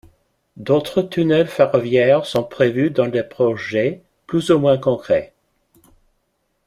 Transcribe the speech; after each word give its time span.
D'autres 0.57 1.03
tunnels 1.03 1.45
ferroviaires 1.47 2.25
sont 2.25 2.43
prévus 2.43 2.89
dans 2.89 3.05
des 3.07 3.21
projets 3.21 4.01
plus 4.25 4.49
ou 4.49 4.57
moins 4.57 4.79
concrets. 4.79 5.31